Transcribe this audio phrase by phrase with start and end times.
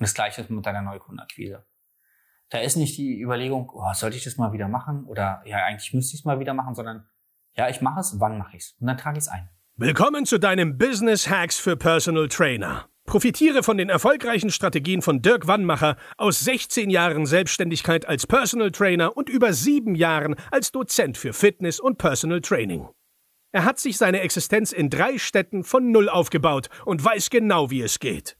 [0.00, 1.66] Und das gleiche ist mit deiner Neukundenakquise.
[2.48, 5.04] Da ist nicht die Überlegung, oh, sollte ich das mal wieder machen?
[5.04, 7.06] Oder ja, eigentlich müsste ich es mal wieder machen, sondern
[7.54, 8.76] ja, ich mache es, wann mache ich es?
[8.80, 9.50] Und dann trage ich es ein.
[9.76, 12.88] Willkommen zu deinem Business Hacks für Personal Trainer.
[13.04, 19.18] Profitiere von den erfolgreichen Strategien von Dirk Wannmacher aus 16 Jahren Selbstständigkeit als Personal Trainer
[19.18, 22.88] und über sieben Jahren als Dozent für Fitness und Personal Training.
[23.52, 27.82] Er hat sich seine Existenz in drei Städten von Null aufgebaut und weiß genau, wie
[27.82, 28.39] es geht.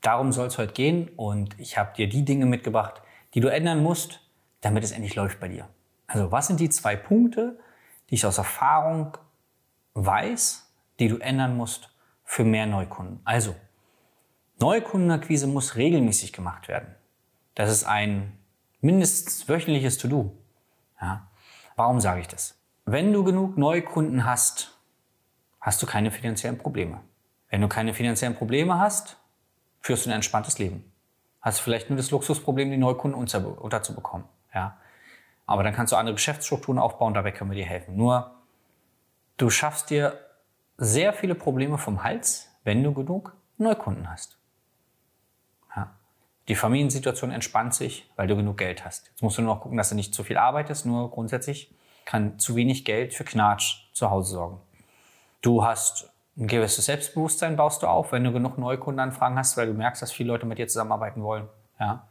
[0.00, 3.02] Darum soll es heute gehen und ich habe dir die Dinge mitgebracht,
[3.34, 4.20] die du ändern musst,
[4.60, 5.68] damit es endlich läuft bei dir.
[6.06, 7.58] Also was sind die zwei Punkte,
[8.08, 9.16] die ich aus Erfahrung
[9.94, 13.20] weiß, die du ändern musst für mehr Neukunden?
[13.24, 13.54] Also,
[14.58, 16.94] Neukundenakquise muss regelmäßig gemacht werden.
[17.54, 18.38] Das ist ein
[18.80, 20.36] mindestens wöchentliches To-Do.
[21.00, 21.28] Ja.
[21.76, 22.58] Warum sage ich das?
[22.84, 24.78] Wenn du genug Neukunden hast,
[25.60, 27.00] hast du keine finanziellen Probleme.
[27.48, 29.19] Wenn du keine finanziellen Probleme hast,
[29.80, 30.90] führst du ein entspanntes Leben.
[31.40, 34.26] Hast vielleicht nur das Luxusproblem, die Neukunden unterzubekommen.
[34.54, 34.76] Ja.
[35.46, 37.96] Aber dann kannst du andere Geschäftsstrukturen aufbauen, dabei können wir dir helfen.
[37.96, 38.30] Nur,
[39.36, 40.18] du schaffst dir
[40.76, 44.38] sehr viele Probleme vom Hals, wenn du genug Neukunden hast.
[45.74, 45.90] Ja.
[46.48, 49.08] Die Familiensituation entspannt sich, weil du genug Geld hast.
[49.08, 52.38] Jetzt musst du nur noch gucken, dass du nicht zu viel arbeitest, nur grundsätzlich kann
[52.38, 54.60] zu wenig Geld für Knatsch zu Hause sorgen.
[55.42, 56.10] Du hast
[56.40, 60.10] ein gewisses Selbstbewusstsein baust du auf, wenn du genug Neukundenanfragen hast, weil du merkst, dass
[60.10, 61.48] viele Leute mit dir zusammenarbeiten wollen.
[61.78, 62.08] Ja.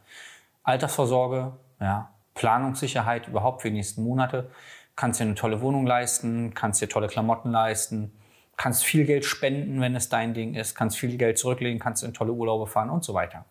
[0.62, 2.10] Altersvorsorge, ja.
[2.34, 4.48] Planungssicherheit überhaupt für die nächsten Monate.
[4.94, 8.12] Kannst dir eine tolle Wohnung leisten, kannst dir tolle Klamotten leisten,
[8.56, 12.14] kannst viel Geld spenden, wenn es dein Ding ist, kannst viel Geld zurücklegen, kannst in
[12.14, 13.44] tolle Urlaube fahren und so weiter.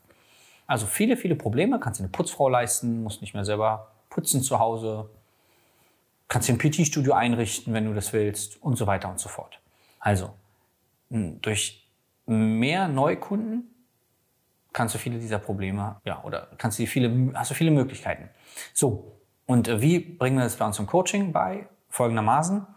[0.66, 4.60] Also viele, viele Probleme, kannst dir eine Putzfrau leisten, musst nicht mehr selber putzen zu
[4.60, 5.10] Hause,
[6.30, 9.60] kannst dir ein PT-Studio einrichten, wenn du das willst und so weiter und so fort.
[10.00, 10.34] Also,
[11.10, 11.90] durch
[12.26, 13.70] mehr Neukunden
[14.74, 18.30] kannst du viele dieser Probleme, ja, oder kannst du viele, hast du viele Möglichkeiten.
[18.74, 19.20] So.
[19.46, 21.68] Und äh, wie bringen wir das bei uns im Coaching bei?
[21.90, 22.68] Folgendermaßen.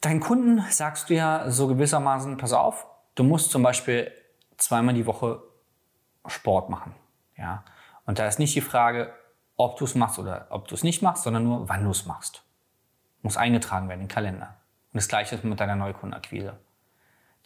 [0.00, 4.12] Deinen Kunden sagst du ja so gewissermaßen, pass auf, du musst zum Beispiel
[4.56, 5.42] zweimal die Woche
[6.26, 6.94] Sport machen.
[7.36, 7.64] Ja.
[8.04, 9.12] Und da ist nicht die Frage,
[9.56, 12.06] ob du es machst oder ob du es nicht machst, sondern nur, wann du es
[12.06, 12.44] machst.
[13.22, 14.56] Muss eingetragen werden in den Kalender.
[14.92, 16.58] Und das gleiche ist mit deiner Neukundenakquise.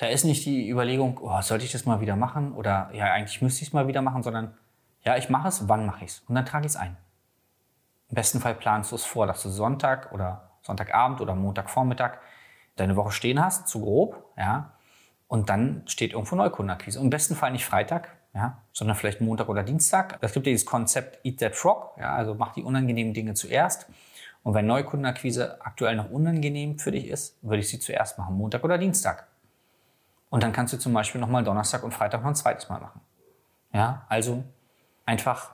[0.00, 3.42] Da ist nicht die Überlegung, oh, sollte ich das mal wieder machen oder ja, eigentlich
[3.42, 4.54] müsste ich es mal wieder machen, sondern
[5.04, 6.20] ja, ich mache es, wann mache ich es?
[6.26, 6.96] Und dann trage ich es ein.
[8.08, 12.12] Im besten Fall planst du es vor, dass du Sonntag oder Sonntagabend oder Montagvormittag
[12.76, 14.72] deine Woche stehen hast, zu grob, ja,
[15.28, 16.98] und dann steht irgendwo Neukundenakquise.
[16.98, 20.16] Und Im besten Fall nicht Freitag, ja, sondern vielleicht Montag oder Dienstag.
[20.22, 23.86] Es gibt ja dieses Konzept Eat That Frog, ja, also mach die unangenehmen Dinge zuerst.
[24.44, 28.64] Und wenn Neukundenakquise aktuell noch unangenehm für dich ist, würde ich sie zuerst machen, Montag
[28.64, 29.29] oder Dienstag.
[30.30, 33.00] Und dann kannst du zum Beispiel nochmal Donnerstag und Freitag noch ein zweites Mal machen.
[33.72, 34.44] Ja, also
[35.04, 35.50] einfach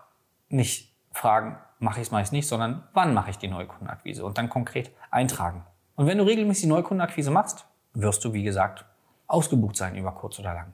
[0.49, 4.49] nicht fragen, mache ich es, es nicht, sondern wann mache ich die Neukundenakquise und dann
[4.49, 5.65] konkret eintragen.
[5.97, 8.85] Und wenn du regelmäßig Neukundenakquise machst, wirst du, wie gesagt,
[9.27, 10.73] ausgebucht sein über kurz oder lang.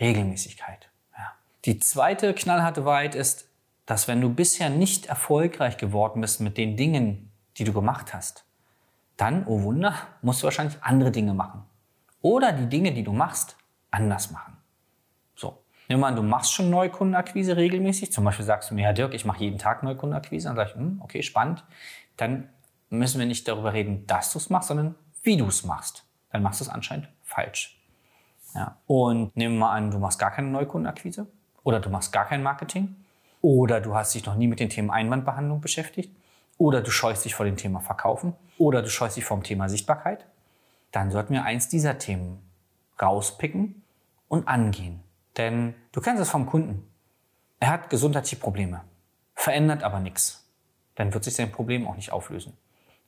[0.00, 0.88] Regelmäßigkeit.
[1.16, 1.32] Ja.
[1.66, 3.48] Die zweite knallharte Wahrheit ist,
[3.84, 8.46] dass wenn du bisher nicht erfolgreich geworden bist mit den Dingen, die du gemacht hast,
[9.18, 11.64] dann, oh Wunder, musst du wahrscheinlich andere Dinge machen
[12.24, 13.54] oder die Dinge, die du machst,
[13.90, 14.56] anders machen.
[15.36, 15.62] So.
[15.90, 18.12] Nehmen wir an, du machst schon Neukundenakquise regelmäßig.
[18.12, 20.48] Zum Beispiel sagst du mir, Herr Dirk, ich mache jeden Tag Neukundenakquise.
[20.48, 21.64] Dann sage ich, hm, okay, spannend.
[22.16, 22.48] Dann
[22.88, 26.06] müssen wir nicht darüber reden, dass du es machst, sondern wie du es machst.
[26.30, 27.78] Dann machst du es anscheinend falsch.
[28.54, 28.78] Ja.
[28.86, 31.26] Und wir mal an, du machst gar keine Neukundenakquise
[31.62, 32.96] oder du machst gar kein Marketing
[33.42, 36.16] oder du hast dich noch nie mit dem Thema Einwandbehandlung beschäftigt
[36.56, 39.68] oder du scheust dich vor dem Thema Verkaufen oder du scheust dich vor dem Thema
[39.68, 40.24] Sichtbarkeit
[40.94, 42.38] dann sollten wir eins dieser Themen
[43.02, 43.82] rauspicken
[44.28, 45.00] und angehen.
[45.36, 46.88] Denn du kennst es vom Kunden.
[47.58, 48.82] Er hat gesundheitliche Probleme,
[49.34, 50.48] verändert aber nichts.
[50.94, 52.56] Dann wird sich sein Problem auch nicht auflösen.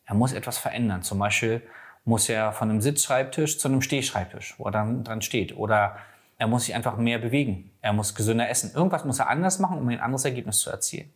[0.04, 1.04] Er muss etwas verändern.
[1.04, 1.62] Zum Beispiel
[2.04, 5.56] muss er von einem Sitzschreibtisch zu einem Stehschreibtisch, wo er dann dran steht.
[5.56, 5.96] Oder
[6.38, 7.70] er muss sich einfach mehr bewegen.
[7.82, 8.72] Er muss gesünder essen.
[8.74, 11.12] Irgendwas muss er anders machen, um ein anderes Ergebnis zu erzielen.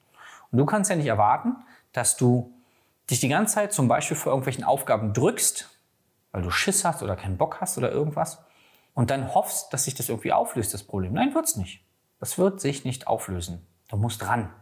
[0.52, 1.56] Und du kannst ja nicht erwarten,
[1.93, 2.52] dass du
[3.11, 5.69] dich die ganze Zeit zum Beispiel vor irgendwelchen Aufgaben drückst
[6.32, 8.44] weil du Schiss hast oder keinen Bock hast oder irgendwas
[8.94, 11.12] und dann hoffst, dass sich das irgendwie auflöst, das Problem.
[11.12, 11.85] Nein, wird's nicht.
[12.19, 13.67] Das wird sich nicht auflösen.
[13.88, 14.53] Du musst ran.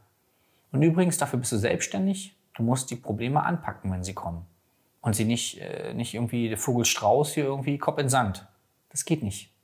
[0.70, 2.36] Und übrigens, dafür bist du selbstständig.
[2.54, 4.46] Du musst die Probleme anpacken, wenn sie kommen.
[5.00, 8.46] Und sie nicht, äh, nicht irgendwie der Vogelstrauß hier irgendwie Kopf in Sand.
[8.90, 9.54] Das geht nicht.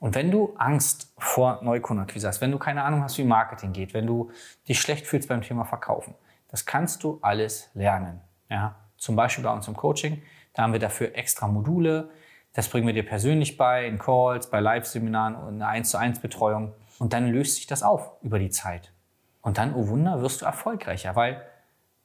[0.00, 3.94] Und wenn du Angst vor Neukundenakquise hast, wenn du keine Ahnung hast, wie Marketing geht,
[3.94, 4.30] wenn du
[4.68, 6.14] dich schlecht fühlst beim Thema Verkaufen,
[6.48, 8.20] das kannst du alles lernen.
[8.48, 8.76] Ja?
[8.98, 10.22] Zum Beispiel bei uns im Coaching,
[10.54, 12.10] da haben wir dafür extra Module.
[12.52, 16.20] Das bringen wir dir persönlich bei, in Calls, bei Live-Seminaren und eine 1 zu 1
[16.20, 16.74] Betreuung.
[16.98, 18.92] Und dann löst sich das auf über die Zeit.
[19.40, 21.42] Und dann, oh Wunder, wirst du erfolgreicher, weil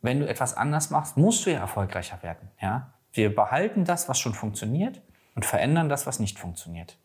[0.02, 2.52] wenn du etwas anders machst, musst du ja erfolgreicher werden.
[2.62, 2.94] Ja?
[3.12, 5.02] Wir behalten das, was schon funktioniert
[5.34, 6.98] und verändern das, was nicht funktioniert.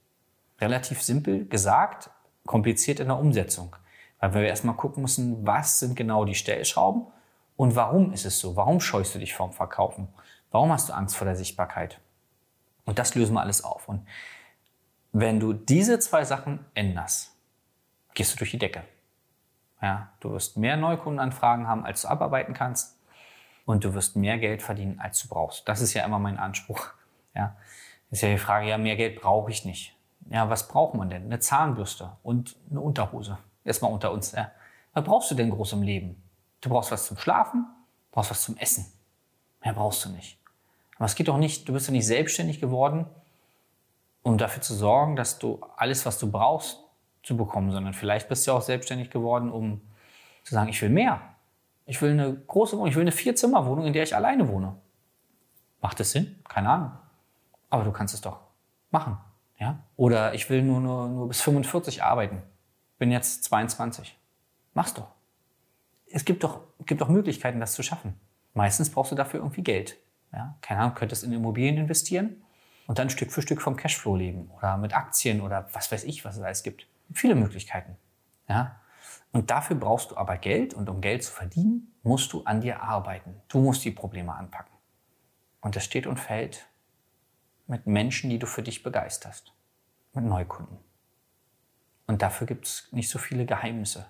[0.61, 2.11] Relativ simpel gesagt,
[2.45, 3.77] kompliziert in der Umsetzung.
[4.21, 7.07] Weil wir erstmal gucken müssen, was sind genau die Stellschrauben
[7.59, 8.55] und warum ist es so?
[8.55, 10.07] Warum scheust du dich vorm Verkaufen?
[10.53, 12.01] Warum hast du Angst vor der Sichtbarkeit?
[12.85, 13.89] Und das lösen wir alles auf.
[13.89, 14.07] Und
[15.11, 17.35] wenn du diese zwei Sachen änderst,
[18.15, 18.85] gehst du durch die Decke.
[19.83, 22.97] Ja, du wirst mehr Neukundenanfragen haben, als du abarbeiten kannst.
[23.67, 25.69] Und du wirst mehr Geld verdienen, als du brauchst.
[25.69, 26.87] Das ist ja immer mein Anspruch.
[27.35, 27.57] Ja,
[28.13, 29.97] ist ja die Frage, ja, mehr Geld brauche ich nicht.
[30.31, 31.25] Ja, was braucht man denn?
[31.25, 33.37] Eine Zahnbürste und eine Unterhose.
[33.65, 34.31] Erstmal unter uns.
[34.31, 34.53] Ja.
[34.93, 36.23] Was brauchst du denn groß im Leben?
[36.61, 37.67] Du brauchst was zum Schlafen,
[38.11, 38.87] brauchst was zum Essen.
[39.63, 40.39] Mehr brauchst du nicht.
[40.97, 43.07] Aber es geht doch nicht, du bist ja nicht selbstständig geworden,
[44.23, 46.81] um dafür zu sorgen, dass du alles, was du brauchst,
[47.23, 49.81] zu bekommen, sondern vielleicht bist du auch selbstständig geworden, um
[50.45, 51.21] zu sagen, ich will mehr.
[51.87, 54.77] Ich will eine große Wohnung, ich will eine Vierzimmerwohnung, in der ich alleine wohne.
[55.81, 56.43] Macht das Sinn?
[56.49, 56.93] Keine Ahnung.
[57.71, 58.41] Aber du kannst es doch
[58.91, 59.19] machen.
[59.59, 59.79] Ja?
[59.97, 62.43] Oder ich will nur, nur, nur bis 45 arbeiten.
[62.99, 64.19] Bin jetzt 22.
[64.75, 65.09] Mach's doch.
[66.11, 68.15] Es gibt doch, gibt doch Möglichkeiten, das zu schaffen.
[68.55, 69.97] Meistens brauchst du dafür irgendwie Geld.
[70.33, 70.57] Ja?
[70.61, 72.43] Keine Ahnung, könntest in Immobilien investieren
[72.87, 76.25] und dann Stück für Stück vom Cashflow leben oder mit Aktien oder was weiß ich,
[76.25, 76.87] was es alles gibt.
[77.13, 77.97] Viele Möglichkeiten.
[78.49, 78.81] Ja?
[79.33, 82.83] Und dafür brauchst du aber Geld und um Geld zu verdienen, musst du an dir
[82.83, 83.41] arbeiten.
[83.49, 84.75] Du musst die Probleme anpacken.
[85.61, 86.67] Und das steht und fällt
[87.67, 89.53] mit Menschen, die du für dich begeisterst,
[90.15, 90.79] mit Neukunden.
[92.07, 94.07] Und dafür gibt es nicht so viele Geheimnisse.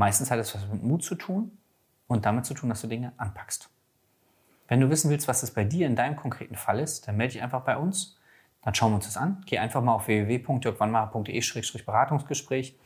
[0.00, 1.58] Meistens hat es was mit Mut zu tun
[2.06, 3.68] und damit zu tun, dass du Dinge anpackst.
[4.66, 7.34] Wenn du wissen willst, was es bei dir in deinem konkreten Fall ist, dann melde
[7.34, 8.18] dich einfach bei uns.
[8.62, 9.42] Dann schauen wir uns das an.
[9.44, 12.78] Geh einfach mal auf www.jörgwannmacher.de-beratungsgespräch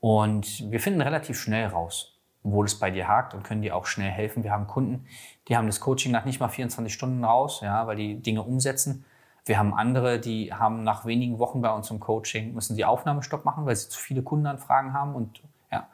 [0.00, 3.86] und wir finden relativ schnell raus, wo das bei dir hakt und können dir auch
[3.86, 4.42] schnell helfen.
[4.42, 5.06] Wir haben Kunden,
[5.46, 9.04] die haben das Coaching nach nicht mal 24 Stunden raus, ja, weil die Dinge umsetzen.
[9.44, 13.44] Wir haben andere, die haben nach wenigen Wochen bei uns im Coaching, müssen sie Aufnahmestopp
[13.44, 15.86] machen, weil sie zu viele Kundenanfragen haben und ja,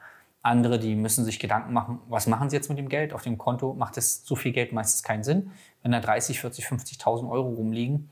[0.46, 3.12] andere, die müssen sich Gedanken machen, was machen sie jetzt mit dem Geld?
[3.12, 5.50] Auf dem Konto macht es so viel Geld meistens keinen Sinn.
[5.82, 8.10] Wenn da 30, 40, 50.000 Euro rumliegen,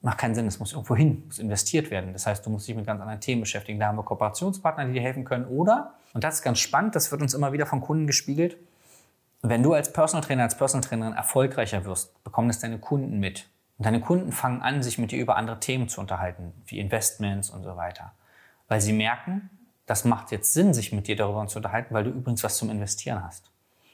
[0.00, 0.46] macht keinen Sinn.
[0.46, 2.12] Es muss irgendwo hin, muss investiert werden.
[2.12, 3.80] Das heißt, du musst dich mit ganz anderen Themen beschäftigen.
[3.80, 5.46] Da haben wir Kooperationspartner, die dir helfen können.
[5.46, 8.56] Oder, und das ist ganz spannend, das wird uns immer wieder von Kunden gespiegelt,
[9.42, 13.48] wenn du als Personal Trainer, als Personal Trainerin erfolgreicher wirst, bekommen das deine Kunden mit.
[13.78, 17.50] Und deine Kunden fangen an, sich mit dir über andere Themen zu unterhalten, wie Investments
[17.50, 18.12] und so weiter.
[18.68, 19.50] Weil sie merken,
[19.86, 22.70] das macht jetzt Sinn, sich mit dir darüber zu unterhalten, weil du übrigens was zum
[22.70, 23.50] Investieren hast.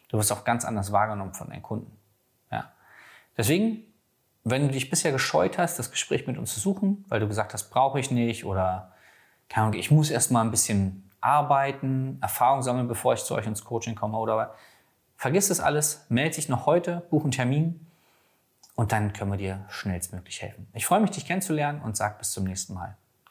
[0.08, 1.96] Du wirst auch ganz anders wahrgenommen von deinen Kunden.
[2.50, 2.72] Ja.
[3.36, 3.84] Deswegen,
[4.44, 7.52] wenn du dich bisher gescheut hast, das Gespräch mit uns zu suchen, weil du gesagt
[7.52, 8.92] hast, brauche ich nicht oder
[9.48, 13.46] keine Ahnung, ich muss erst mal ein bisschen arbeiten, Erfahrung sammeln, bevor ich zu euch
[13.46, 14.55] ins Coaching komme oder
[15.17, 17.86] vergiss das alles, melde dich noch heute, buch einen Termin
[18.74, 20.67] und dann können wir dir schnellstmöglich helfen.
[20.72, 22.96] Ich freue mich, dich kennenzulernen und sag bis zum nächsten Mal.